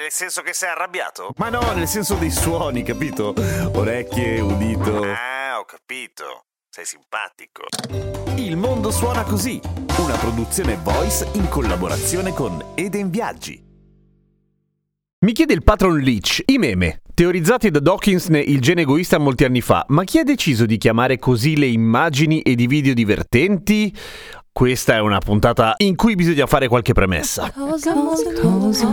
[0.00, 1.34] Nel senso che sei arrabbiato?
[1.36, 3.34] Ma no, nel senso dei suoni, capito?
[3.74, 5.02] Orecchie, udito.
[5.02, 6.46] Ah, ho capito.
[6.70, 7.64] Sei simpatico.
[8.36, 9.60] Il mondo suona così,
[9.98, 13.62] una produzione voice in collaborazione con Eden Viaggi.
[15.22, 19.60] Mi chiede il patron Leach, i meme, teorizzati da Dawkins il gene egoista molti anni
[19.60, 23.94] fa, ma chi ha deciso di chiamare così le immagini ed i video divertenti?
[24.52, 27.50] Questa è una puntata in cui bisogna fare qualche premessa.
[27.54, 28.88] Cosa molto, cosa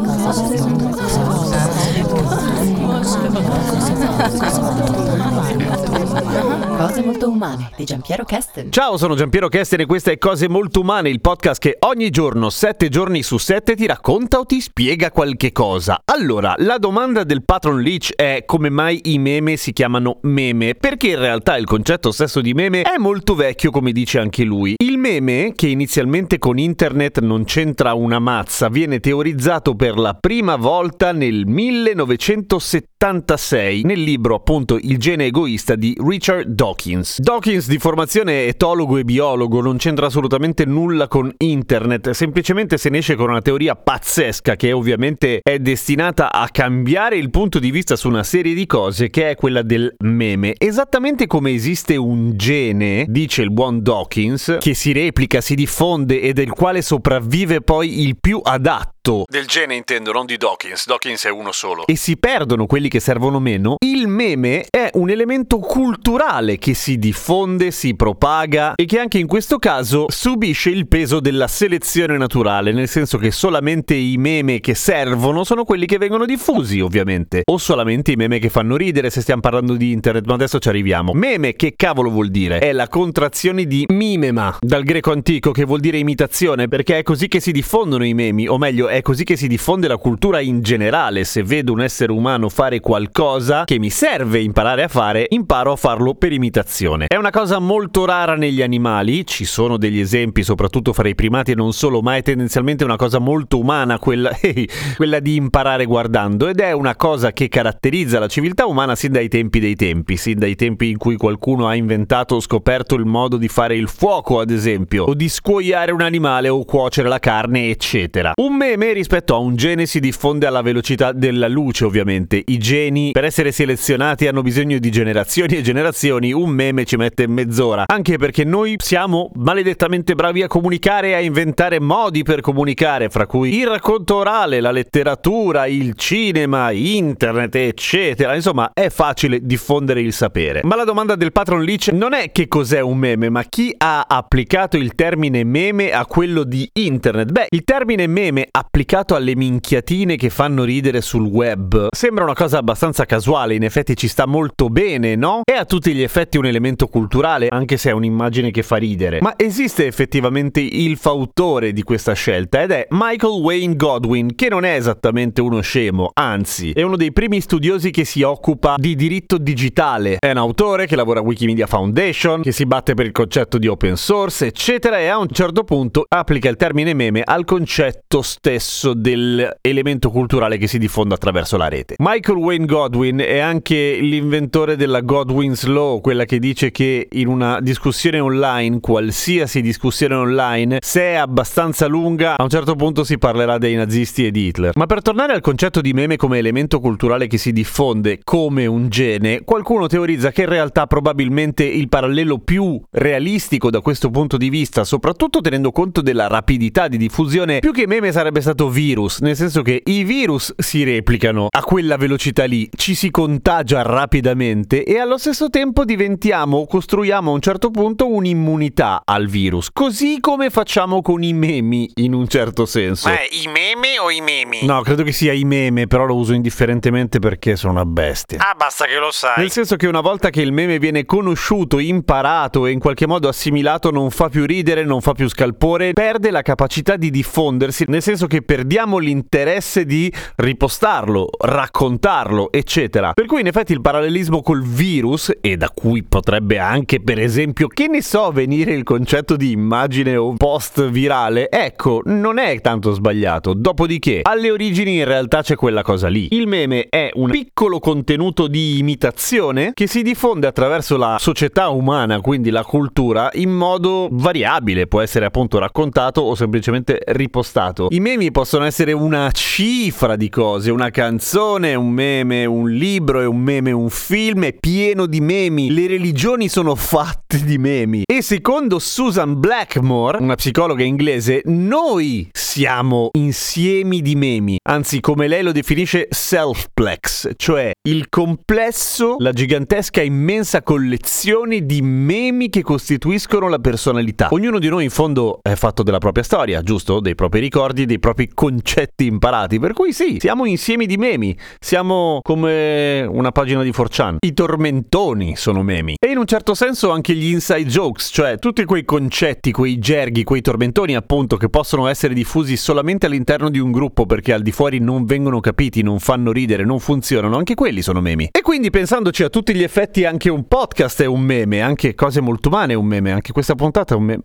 [6.97, 8.71] Cose molto umane di Giampiero Kesten.
[8.71, 12.49] Ciao, sono Giampiero Kesten e questa è Cose molto umane, il podcast che ogni giorno,
[12.49, 15.99] sette giorni su sette, ti racconta o ti spiega qualche cosa.
[16.05, 20.73] Allora, la domanda del patron Leach è come mai i meme si chiamano meme?
[20.73, 24.73] Perché in realtà il concetto stesso di meme è molto vecchio, come dice anche lui.
[24.77, 30.55] Il meme, che inizialmente con internet non c'entra una mazza, viene teorizzato per la prima
[30.55, 36.85] volta nel 1976 nel libro appunto Il gene egoista di Richard Dawkins.
[37.17, 42.99] Dawkins di formazione etologo e biologo non c'entra assolutamente nulla con internet, semplicemente se ne
[42.99, 47.97] esce con una teoria pazzesca che ovviamente è destinata a cambiare il punto di vista
[47.97, 50.53] su una serie di cose che è quella del meme.
[50.57, 56.31] Esattamente come esiste un gene, dice il buon Dawkins, che si replica, si diffonde e
[56.31, 58.96] del quale sopravvive poi il più adatto
[59.27, 60.85] del gene intendo, non di Dawkins.
[60.85, 61.85] Dawkins è uno solo.
[61.85, 63.75] E si perdono quelli che servono meno.
[63.79, 69.27] Il meme è un elemento culturale che si diffonde, si propaga e che anche in
[69.27, 74.75] questo caso subisce il peso della selezione naturale, nel senso che solamente i meme che
[74.75, 77.43] servono sono quelli che vengono diffusi, ovviamente.
[77.45, 80.67] O solamente i meme che fanno ridere se stiamo parlando di internet, ma adesso ci
[80.67, 81.13] arriviamo.
[81.13, 82.59] Meme che cavolo vuol dire?
[82.59, 87.27] È la contrazione di mimema, dal greco antico che vuol dire imitazione, perché è così
[87.27, 90.39] che si diffondono i memi, o meglio è è così che si diffonde la cultura
[90.39, 91.23] in generale.
[91.23, 95.75] Se vedo un essere umano fare qualcosa che mi serve imparare a fare, imparo a
[95.75, 97.05] farlo per imitazione.
[97.07, 101.51] È una cosa molto rara negli animali, ci sono degli esempi soprattutto fra i primati
[101.51, 104.31] e non solo, ma è tendenzialmente una cosa molto umana quella,
[104.97, 109.27] quella di imparare guardando ed è una cosa che caratterizza la civiltà umana sin dai
[109.27, 113.37] tempi dei tempi, sin dai tempi in cui qualcuno ha inventato o scoperto il modo
[113.37, 117.69] di fare il fuoco, ad esempio, o di scuoiare un animale o cuocere la carne,
[117.69, 118.31] eccetera.
[118.37, 122.41] Un meme me rispetto a un gene si diffonde alla velocità della luce, ovviamente.
[122.45, 126.31] I geni, per essere selezionati, hanno bisogno di generazioni e generazioni.
[126.31, 127.83] Un meme ci mette mezz'ora.
[127.87, 133.25] Anche perché noi siamo maledettamente bravi a comunicare e a inventare modi per comunicare, fra
[133.25, 138.35] cui il racconto orale, la letteratura, il cinema, internet, eccetera.
[138.35, 140.61] Insomma, è facile diffondere il sapere.
[140.63, 144.05] Ma la domanda del patron Leach non è che cos'è un meme, ma chi ha
[144.07, 147.31] applicato il termine meme a quello di internet.
[147.31, 151.87] Beh, il termine meme applicato applicato alle minchiatine che fanno ridere sul web.
[151.89, 155.41] Sembra una cosa abbastanza casuale, in effetti ci sta molto bene, no?
[155.43, 159.19] È a tutti gli effetti un elemento culturale, anche se è un'immagine che fa ridere.
[159.21, 164.65] Ma esiste effettivamente il fautore di questa scelta ed è Michael Wayne Godwin, che non
[164.65, 169.37] è esattamente uno scemo, anzi, è uno dei primi studiosi che si occupa di diritto
[169.37, 170.17] digitale.
[170.19, 173.67] È un autore che lavora a Wikimedia Foundation, che si batte per il concetto di
[173.67, 178.56] open source, eccetera, e a un certo punto applica il termine meme al concetto stesso
[178.57, 181.95] stesso dell'elemento culturale che si diffonde attraverso la rete.
[181.99, 187.61] Michael Wayne Godwin è anche l'inventore della Godwin's Law, quella che dice che in una
[187.61, 193.57] discussione online, qualsiasi discussione online, se è abbastanza lunga, a un certo punto si parlerà
[193.57, 194.71] dei nazisti e di Hitler.
[194.75, 198.89] Ma per tornare al concetto di meme come elemento culturale che si diffonde come un
[198.89, 204.49] gene, qualcuno teorizza che in realtà probabilmente il parallelo più realistico da questo punto di
[204.49, 209.35] vista, soprattutto tenendo conto della rapidità di diffusione, più che meme sarebbe stato virus, nel
[209.35, 214.99] senso che i virus si replicano a quella velocità lì, ci si contagia rapidamente e
[214.99, 221.01] allo stesso tempo diventiamo, costruiamo a un certo punto un'immunità al virus, così come facciamo
[221.01, 223.09] con i memi in un certo senso.
[223.09, 224.65] Ma i meme o i memi?
[224.65, 228.37] No, credo che sia i meme, però lo uso indifferentemente perché sono una bestia.
[228.39, 229.33] Ah, basta che lo sai.
[229.39, 233.27] Nel senso che una volta che il meme viene conosciuto, imparato e in qualche modo
[233.27, 238.01] assimilato, non fa più ridere, non fa più scalpore, perde la capacità di diffondersi, nel
[238.01, 243.13] senso che che perdiamo l'interesse di ripostarlo, raccontarlo, eccetera.
[243.13, 247.67] Per cui in effetti il parallelismo col virus, e da cui potrebbe anche per esempio,
[247.67, 252.91] che ne so, venire il concetto di immagine o post virale, ecco, non è tanto
[252.91, 253.53] sbagliato.
[253.53, 256.27] Dopodiché, alle origini in realtà c'è quella cosa lì.
[256.31, 262.21] Il meme è un piccolo contenuto di imitazione che si diffonde attraverso la società umana,
[262.21, 267.87] quindi la cultura, in modo variabile, può essere appunto raccontato o semplicemente ripostato.
[267.89, 273.39] I memi possono essere una cifra di cose, una canzone, un meme, un libro, un
[273.39, 275.71] meme, un film, è pieno di memi.
[275.71, 278.03] Le religioni sono fatte di memi.
[278.05, 285.43] E secondo Susan Blackmore, una psicologa inglese, noi siamo insiemi di memi, anzi come lei
[285.43, 293.59] lo definisce selfplex, cioè il complesso, la gigantesca immensa collezione di memi che costituiscono la
[293.59, 294.29] personalità.
[294.31, 296.99] Ognuno di noi in fondo è fatto della propria storia, giusto?
[296.99, 302.19] Dei propri ricordi, dei propri concetti imparati, per cui sì, siamo insiemi di memi, siamo
[302.21, 304.17] come una pagina di 4chan.
[304.19, 305.95] I tormentoni sono memi.
[305.99, 310.23] E in un certo senso anche gli inside jokes, cioè tutti quei concetti, quei gerghi,
[310.23, 314.51] quei tormentoni appunto che possono essere diffusi solamente all'interno di un gruppo perché al di
[314.51, 318.29] fuori non vengono capiti, non fanno ridere, non funzionano, anche quelli sono memi.
[318.31, 322.21] E quindi pensandoci a tutti gli effetti anche un podcast è un meme, anche cose
[322.21, 324.23] molto umane è un meme, anche questa puntata è un meme.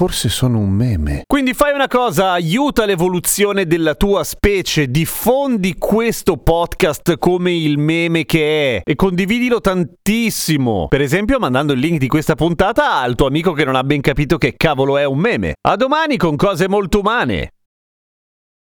[0.00, 1.24] Forse sono un meme.
[1.26, 8.24] Quindi fai una cosa, aiuta l'evoluzione della tua specie, diffondi questo podcast come il meme
[8.24, 10.86] che è e condividilo tantissimo.
[10.88, 14.00] Per esempio mandando il link di questa puntata al tuo amico che non ha ben
[14.00, 15.52] capito che cavolo è un meme.
[15.68, 17.50] A domani con cose molto umane.